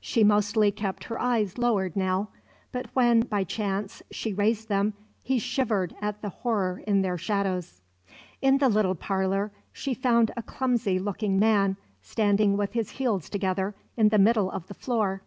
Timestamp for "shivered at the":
5.40-6.28